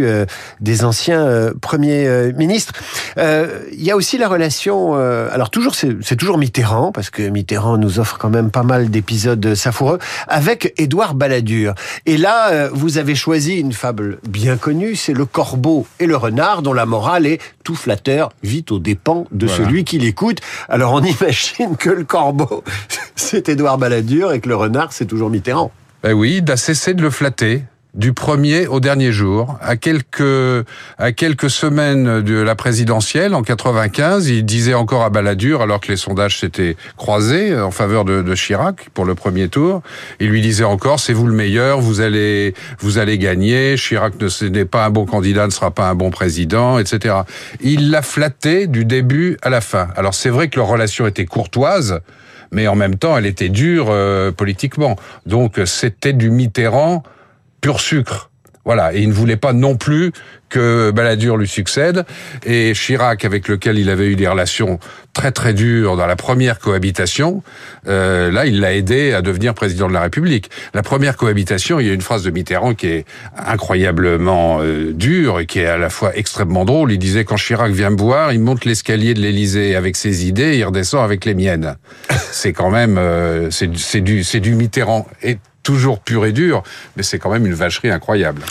des 0.60 0.84
anciens 0.84 1.52
premiers 1.62 2.32
ministres. 2.34 2.74
Il 3.18 3.84
y 3.84 3.92
a 3.92 3.96
aussi 3.96 4.18
la 4.18 4.28
relation. 4.28 4.96
alors 4.96 5.50
toujours, 5.50 5.76
c'est 5.76 6.16
toujours 6.16 6.38
Mitterrand 6.38 6.92
parce 6.92 7.10
que 7.10 7.24
Mitterrand 7.24 7.78
nous 7.78 8.00
offre 8.00 8.18
quand 8.18 8.30
même 8.30 8.52
pas 8.52 8.64
mal 8.64 8.90
d'épisodes 8.90 9.56
savoureux 9.56 10.00
avec 10.28 10.74
Édouard 10.78 11.16
Balladur. 11.16 11.74
Et 12.06 12.18
là, 12.18 12.52
euh, 12.52 12.70
vous 12.72 12.98
avez 12.98 13.16
choisi 13.16 13.58
une 13.58 13.74
fable 13.74 14.20
bien 14.28 14.58
connue, 14.58 14.96
c'est 14.96 15.14
le 15.14 15.26
corbeau 15.26 15.86
et 16.00 16.06
le 16.06 16.16
renard, 16.16 16.62
dont 16.62 16.74
la 16.74 16.86
morale 16.86 17.26
est 17.26 17.40
tout 17.64 17.76
flatteur 17.76 18.30
vit 18.44 18.66
aux 18.70 18.80
dépens 18.80 19.28
de 19.32 19.48
celui 19.48 19.84
qui 19.84 20.00
l'écoute. 20.00 20.40
Alors 20.70 20.94
on 20.94 21.04
imagine 21.04 21.76
que 21.78 21.90
le 21.90 22.04
corbeau, 22.04 22.64
c'est 23.16 23.50
Édouard 23.50 23.78
Balladur 23.78 24.34
et 24.34 24.40
que 24.40 24.50
le 24.50 24.56
renard, 24.56 24.94
c'est 24.94 25.06
toujours 25.06 25.30
Mitterrand. 25.30 25.72
Ben 26.04 26.14
oui, 26.14 26.44
cessé 26.56 26.94
de 26.94 27.02
le 27.02 27.12
flatter 27.12 27.64
du 27.94 28.14
premier 28.14 28.68
au 28.68 28.80
dernier 28.80 29.12
jour, 29.12 29.58
à 29.62 29.76
quelques 29.76 30.66
à 30.98 31.12
quelques 31.12 31.50
semaines 31.50 32.22
de 32.22 32.36
la 32.36 32.56
présidentielle 32.56 33.34
en 33.34 33.42
95, 33.42 34.30
il 34.30 34.46
disait 34.46 34.74
encore 34.74 35.04
à 35.04 35.10
Balladur, 35.10 35.62
alors 35.62 35.82
que 35.82 35.90
les 35.90 35.98
sondages 35.98 36.40
s'étaient 36.40 36.78
croisés 36.96 37.60
en 37.60 37.72
faveur 37.72 38.06
de, 38.06 38.22
de, 38.22 38.36
Chirac 38.36 38.90
pour 38.94 39.04
le 39.04 39.14
premier 39.14 39.50
tour, 39.50 39.82
il 40.22 40.30
lui 40.30 40.42
disait 40.42 40.64
encore 40.64 41.02
c'est 41.02 41.12
vous 41.12 41.28
le 41.28 41.34
meilleur, 41.34 41.82
vous 41.82 42.00
allez 42.00 42.54
vous 42.80 42.98
allez 42.98 43.18
gagner, 43.18 43.76
Chirac 43.76 44.14
ne 44.22 44.48
n'est 44.48 44.66
pas 44.66 44.86
un 44.86 44.90
bon 44.90 45.06
candidat, 45.06 45.46
ne 45.46 45.52
sera 45.52 45.72
pas 45.72 45.90
un 45.90 45.96
bon 45.96 46.12
président, 46.12 46.80
etc. 46.80 47.16
Il 47.60 47.92
l'a 47.92 48.02
flatté 48.02 48.68
du 48.68 48.86
début 48.86 49.38
à 49.42 49.50
la 49.50 49.60
fin. 49.60 49.90
Alors 49.98 50.14
c'est 50.14 50.30
vrai 50.30 50.48
que 50.48 50.58
leur 50.58 50.68
relation 50.68 51.08
était 51.08 51.26
courtoise, 51.26 52.00
mais 52.54 52.70
en 52.70 52.76
même 52.76 52.96
temps 52.96 53.18
elle 53.18 53.26
était 53.26 53.50
dure 53.50 53.88
euh, 53.90 54.32
politiquement. 54.32 54.96
Donc 55.26 55.60
c'était 55.66 56.14
du 56.14 56.30
Mitterrand 56.30 57.04
pur 57.62 57.80
sucre. 57.80 58.32
Voilà, 58.64 58.94
et 58.94 59.00
il 59.00 59.10
ne 59.10 59.14
voulait 59.14 59.38
pas 59.38 59.54
non 59.54 59.76
plus 59.76 60.12
que 60.50 60.92
Balladur 60.92 61.38
lui 61.38 61.48
succède. 61.48 62.06
Et 62.46 62.74
Chirac, 62.74 63.26
avec 63.26 63.48
lequel 63.48 63.80
il 63.80 63.90
avait 63.90 64.08
eu 64.08 64.16
des 64.16 64.28
relations 64.28 64.80
très 65.14 65.32
très 65.32 65.54
dures 65.54 65.98
dans 65.98 66.06
la 66.06 66.16
première 66.16 66.60
cohabitation, 66.60 67.42
euh, 67.88 68.32
là, 68.32 68.46
il 68.46 68.60
l'a 68.60 68.74
aidé 68.74 69.14
à 69.14 69.24
devenir 69.24 69.56
président 69.56 69.88
de 69.88 69.94
la 69.94 70.02
République. 70.02 70.52
La 70.76 70.84
première 70.84 71.18
cohabitation, 71.18 71.80
il 71.80 71.88
y 71.88 71.90
a 71.90 71.94
une 71.94 72.02
phrase 72.02 72.24
de 72.24 72.30
Mitterrand 72.30 72.76
qui 72.76 72.88
est 72.88 73.06
incroyablement 73.36 74.60
euh, 74.62 74.94
dure 74.94 75.40
et 75.40 75.48
qui 75.48 75.60
est 75.60 75.66
à 75.66 75.78
la 75.78 75.90
fois 75.90 76.16
extrêmement 76.16 76.64
drôle. 76.64 76.92
Il 76.92 77.00
disait 77.00 77.26
quand 77.26 77.38
Chirac 77.38 77.72
vient 77.72 77.90
me 77.90 77.98
voir, 77.98 78.32
il 78.32 78.42
monte 78.42 78.66
l'escalier 78.66 79.16
de 79.16 79.22
l'Élysée 79.22 79.76
avec 79.76 79.96
ses 79.96 80.28
idées, 80.28 80.54
et 80.54 80.58
il 80.60 80.66
redescend 80.66 81.04
avec 81.04 81.26
les 81.26 81.34
miennes. 81.34 81.78
c'est 82.32 82.54
quand 82.54 82.70
même, 82.70 82.98
euh, 83.00 83.50
c'est 83.50 84.02
du, 84.02 84.22
du 84.24 84.56
Mitterrand. 84.56 85.08
Et 85.24 85.38
toujours 85.64 86.00
pur 86.00 86.26
et 86.26 86.32
dur, 86.32 86.64
mais 86.96 87.04
c'est 87.04 87.20
quand 87.20 87.32
même 87.32 87.46
une 87.46 87.54
vacherie 87.54 87.90
incroyable. 87.92 88.42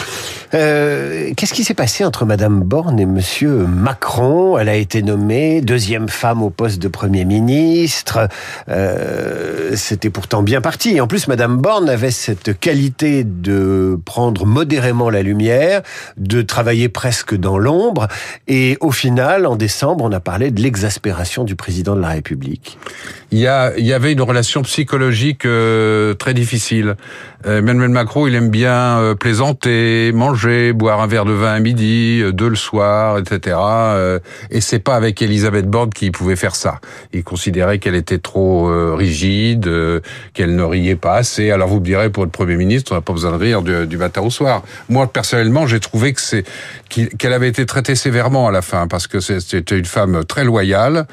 Euh, 0.54 1.32
Qu'est-ce 1.36 1.54
qui 1.54 1.64
s'est 1.64 1.74
passé 1.74 2.04
entre 2.04 2.24
Madame 2.24 2.62
Borne 2.62 2.98
et 2.98 3.06
Monsieur 3.06 3.66
Macron? 3.66 4.58
Elle 4.58 4.68
a 4.68 4.74
été 4.74 5.02
nommée 5.02 5.60
deuxième 5.60 6.08
femme 6.08 6.42
au 6.42 6.50
poste 6.50 6.80
de 6.80 6.88
Premier 6.88 7.24
ministre. 7.24 8.28
Euh, 8.68 9.76
C'était 9.76 10.10
pourtant 10.10 10.42
bien 10.42 10.60
parti. 10.60 11.00
En 11.00 11.06
plus, 11.06 11.28
Madame 11.28 11.56
Borne 11.58 11.88
avait 11.88 12.10
cette 12.10 12.58
qualité 12.58 13.24
de 13.24 13.98
prendre 14.04 14.44
modérément 14.46 15.10
la 15.10 15.22
lumière, 15.22 15.82
de 16.16 16.42
travailler 16.42 16.88
presque 16.88 17.34
dans 17.36 17.58
l'ombre. 17.58 18.08
Et 18.48 18.76
au 18.80 18.90
final, 18.90 19.46
en 19.46 19.56
décembre, 19.56 20.04
on 20.04 20.12
a 20.12 20.20
parlé 20.20 20.50
de 20.50 20.60
l'exaspération 20.60 21.44
du 21.44 21.54
président 21.54 21.94
de 21.94 22.00
la 22.00 22.08
République. 22.08 22.78
Il 23.30 23.38
y, 23.38 23.46
a, 23.46 23.72
il 23.78 23.86
y 23.86 23.92
avait 23.92 24.12
une 24.12 24.22
relation 24.22 24.62
psychologique 24.62 25.44
euh, 25.44 26.14
très 26.14 26.34
difficile. 26.34 26.96
Euh, 27.46 27.58
Emmanuel 27.58 27.88
Macron, 27.88 28.26
il 28.26 28.34
aime 28.34 28.50
bien 28.50 28.98
euh, 28.98 29.14
plaisanter, 29.14 30.12
manger, 30.12 30.72
boire 30.72 31.00
un 31.00 31.06
verre 31.06 31.24
de 31.24 31.32
vin 31.32 31.52
à 31.52 31.58
midi, 31.58 32.20
euh, 32.22 32.32
deux 32.32 32.48
le 32.48 32.56
soir, 32.56 33.18
etc. 33.18 33.56
et 34.50 34.60
c'est 34.60 34.78
pas 34.78 34.94
avec 34.94 35.22
Elisabeth 35.22 35.66
Borne 35.66 35.90
qu'il 35.90 36.12
pouvait 36.12 36.36
faire 36.36 36.54
ça. 36.54 36.80
Il 37.12 37.24
considérait 37.24 37.78
qu'elle 37.78 37.94
était 37.94 38.18
trop 38.18 38.66
rigide, 38.94 39.70
qu'elle 40.34 40.54
ne 40.54 40.62
riait 40.62 40.96
pas 40.96 41.14
assez. 41.14 41.50
Alors 41.50 41.68
vous 41.68 41.80
me 41.80 41.84
direz, 41.84 42.10
pour 42.10 42.24
le 42.24 42.30
Premier 42.30 42.56
ministre, 42.56 42.92
on 42.92 42.94
n'a 42.94 43.00
pas 43.00 43.12
besoin 43.12 43.32
de 43.32 43.36
rire 43.36 43.62
du, 43.62 43.86
du, 43.86 43.96
matin 43.96 44.22
au 44.22 44.30
soir. 44.30 44.62
Moi, 44.88 45.06
personnellement, 45.06 45.66
j'ai 45.66 45.80
trouvé 45.80 46.12
que 46.12 46.20
c'est 46.20 46.44
qu'elle 46.88 47.32
avait 47.32 47.48
été 47.48 47.66
traitée 47.66 47.94
sévèrement 47.94 48.48
à 48.48 48.50
la 48.50 48.62
fin, 48.62 48.86
parce 48.86 49.06
que 49.06 49.20
c'était 49.20 49.78
une 49.78 49.84
femme 49.84 50.24
très 50.24 50.44
loyale, 50.44 51.06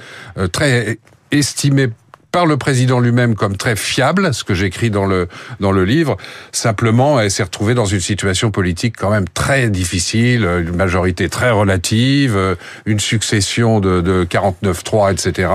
très 0.51 0.97
estimée 1.31 1.89
par 2.37 2.45
le 2.45 2.57
président 2.57 2.99
lui-même 2.99 3.33
comme 3.33 3.57
très 3.57 3.75
fiable, 3.75 4.31
ce 4.31 4.43
que 4.43 4.53
j'écris 4.53 4.91
dans 4.91 5.07
le 5.07 5.27
dans 5.59 5.71
le 5.71 5.85
livre. 5.85 6.17
Simplement, 6.51 7.19
elle 7.19 7.31
s'est 7.31 7.41
retrouvée 7.41 7.73
dans 7.73 7.87
une 7.87 7.99
situation 7.99 8.51
politique 8.51 8.93
quand 8.95 9.09
même 9.09 9.27
très 9.27 9.71
difficile, 9.71 10.43
une 10.43 10.75
majorité 10.75 11.29
très 11.29 11.49
relative, 11.49 12.37
une 12.85 12.99
succession 12.99 13.79
de, 13.79 14.01
de 14.01 14.23
49-3, 14.23 15.13
etc. 15.13 15.49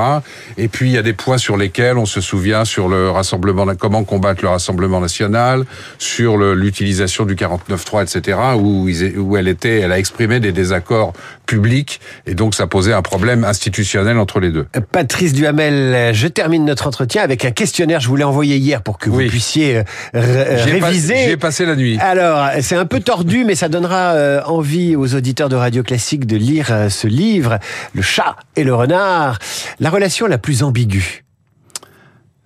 Et 0.59 0.67
puis 0.67 0.89
il 0.89 0.93
y 0.95 0.99
a 0.99 1.03
des 1.03 1.13
points 1.13 1.39
sur 1.39 1.57
lesquels 1.57 1.99
on 1.99 2.05
se 2.05 2.21
souvient 2.21 2.65
sur 2.65 2.89
le 2.89 3.11
rassemblement, 3.11 3.65
comment 3.77 4.03
combattre 4.03 4.43
le 4.43 4.49
rassemblement 4.49 4.99
national, 4.99 5.65
sur 5.99 6.37
l'utilisation 6.37 7.27
du 7.27 7.37
49-3, 7.37 8.03
etc. 8.03 8.39
Où, 8.57 8.89
où 9.19 9.37
elle 9.37 9.47
était, 9.47 9.79
elle 9.79 9.93
a 9.93 10.01
exprimé 10.01 10.41
des 10.41 10.51
désaccords 10.51 11.13
publics 11.47 12.01
et 12.27 12.35
donc 12.35 12.57
ça 12.57 12.67
posait 12.67 12.93
un 12.93 13.03
problème 13.03 13.45
institutionnel 13.45 14.19
entre 14.19 14.41
les 14.41 14.51
deux. 14.51 14.67
Patrice 14.91 15.33
Duhamel, 15.33 16.13
je 16.13 16.27
termine 16.27 16.65
notre 16.73 16.87
entretien 16.87 17.23
avec 17.23 17.45
un 17.45 17.51
questionnaire. 17.51 18.01
Je 18.01 18.09
vous 18.09 18.17
l'ai 18.17 18.25
envoyé 18.25 18.57
hier 18.57 18.81
pour 18.83 18.97
que 18.97 19.11
vous 19.11 19.19
puissiez 19.19 19.77
euh, 19.77 19.83
euh, 20.15 20.65
réviser. 20.65 21.27
J'ai 21.27 21.37
passé 21.37 21.67
la 21.67 21.77
nuit. 21.77 21.99
Alors, 22.01 22.49
c'est 22.63 22.77
un 22.77 22.87
peu 22.87 23.01
tordu, 23.01 23.45
mais 23.45 23.55
ça 23.55 23.69
donnera 23.69 24.13
euh, 24.15 24.43
envie 24.47 24.97
aux 24.97 25.15
auditeurs 25.15 25.51
de 25.51 25.57
Radio 25.57 25.83
Classique 25.83 26.27
de 26.27 26.37
lire 26.37 26.87
ce 26.89 27.07
livre, 27.07 27.59
Le 27.95 28.01
chat 28.01 28.37
et 28.57 28.65
le 28.65 28.75
renard. 28.75 29.39
La 29.81 29.91
relation 29.91 30.27
la 30.27 30.39
plus 30.39 30.63
ambiguë. 30.63 31.25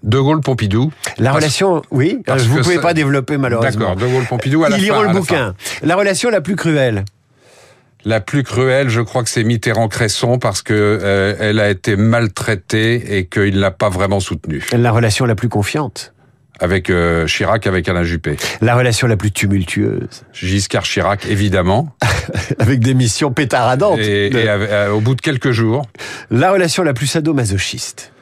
De 0.03 0.19
Gaulle-Pompidou. 0.19 0.93
La 1.19 1.33
relation, 1.33 1.83
oui, 1.93 2.23
vous 2.27 2.59
ne 2.59 2.63
pouvez 2.63 2.81
pas 2.81 2.95
développer 2.95 3.37
malheureusement. 3.37 3.95
D'accord, 3.95 3.97
De 3.97 4.07
Gaulle-Pompidou 4.07 4.65
à 4.65 4.71
la 4.71 4.79
Ils 4.79 4.85
liront 4.85 5.03
le 5.03 5.13
bouquin. 5.13 5.55
La 5.83 5.95
relation 5.95 6.31
la 6.31 6.41
plus 6.41 6.57
cruelle 6.57 7.05
la 8.07 8.21
plus 8.21 8.45
cruelle, 8.45 8.89
je 8.89 9.01
crois 9.01 9.25
que 9.25 9.29
c'est 9.29 9.43
Mitterrand-Cresson 9.43 10.39
parce 10.39 10.63
que 10.63 10.73
euh, 10.73 11.35
elle 11.41 11.59
a 11.59 11.69
été 11.69 11.97
maltraitée 11.97 13.19
et 13.19 13.27
qu'il 13.27 13.59
l'a 13.59 13.73
pas 13.73 13.89
vraiment 13.89 14.21
soutenue. 14.21 14.65
La 14.73 14.93
relation 14.93 15.27
la 15.27 15.35
plus 15.35 15.49
confiante 15.49 16.15
avec 16.61 16.89
euh, 16.89 17.27
Chirac, 17.27 17.67
avec 17.67 17.89
Alain 17.89 18.05
Juppé. 18.05 18.37
La 18.61 18.77
relation 18.77 19.09
la 19.09 19.17
plus 19.17 19.33
tumultueuse. 19.33 20.23
Giscard 20.33 20.85
Chirac, 20.85 21.27
évidemment. 21.27 21.95
avec 22.59 22.79
des 22.79 22.95
missions 22.95 23.33
pétaradantes. 23.33 23.99
Et, 23.99 24.31
euh, 24.33 24.93
au 24.93 25.01
bout 25.01 25.17
de 25.17 25.21
quelques 25.21 25.51
jours. 25.51 25.85
La 26.31 26.53
relation 26.53 26.85
la 26.85 26.95
plus 26.95 27.09
sadomasochiste. 27.09 28.13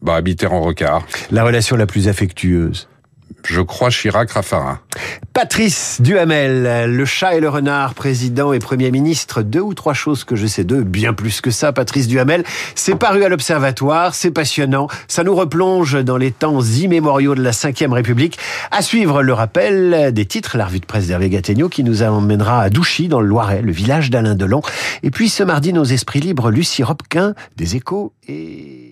Bah, 0.00 0.22
Mitterrand-Rocard. 0.22 1.04
La 1.32 1.44
relation 1.44 1.76
la 1.76 1.86
plus 1.86 2.08
affectueuse. 2.08 2.88
Je 3.44 3.60
crois 3.60 3.90
Chirac-Raffarin. 3.90 4.78
Patrice 5.32 6.02
Duhamel, 6.02 6.94
le 6.94 7.04
chat 7.06 7.36
et 7.36 7.40
le 7.40 7.48
renard, 7.48 7.94
président 7.94 8.52
et 8.52 8.58
premier 8.58 8.90
ministre, 8.90 9.42
deux 9.42 9.60
ou 9.60 9.72
trois 9.72 9.94
choses 9.94 10.24
que 10.24 10.36
je 10.36 10.46
sais 10.46 10.62
d'eux, 10.62 10.82
bien 10.82 11.14
plus 11.14 11.40
que 11.40 11.50
ça, 11.50 11.72
Patrice 11.72 12.06
Duhamel. 12.06 12.44
C'est 12.74 12.96
paru 12.96 13.24
à 13.24 13.30
l'Observatoire, 13.30 14.14
c'est 14.14 14.30
passionnant, 14.30 14.88
ça 15.08 15.24
nous 15.24 15.34
replonge 15.34 16.04
dans 16.04 16.18
les 16.18 16.32
temps 16.32 16.60
immémoriaux 16.60 17.34
de 17.34 17.42
la 17.42 17.52
Ve 17.52 17.92
République. 17.92 18.38
À 18.70 18.82
suivre 18.82 19.22
le 19.22 19.32
rappel 19.32 20.12
des 20.12 20.26
titres, 20.26 20.58
la 20.58 20.66
revue 20.66 20.80
de 20.80 20.86
presse 20.86 21.06
d'Hervé 21.06 21.30
Gattegno 21.30 21.70
qui 21.70 21.82
nous 21.82 22.02
emmènera 22.02 22.60
à 22.60 22.68
Douchy, 22.68 23.08
dans 23.08 23.20
le 23.20 23.26
Loiret, 23.26 23.62
le 23.62 23.72
village 23.72 24.10
d'Alain 24.10 24.34
Delon. 24.34 24.60
Et 25.02 25.10
puis 25.10 25.30
ce 25.30 25.42
mardi, 25.42 25.72
nos 25.72 25.84
esprits 25.84 26.20
libres, 26.20 26.50
Lucie 26.50 26.82
Robquin, 26.82 27.34
des 27.56 27.76
échos 27.76 28.12
et... 28.28 28.91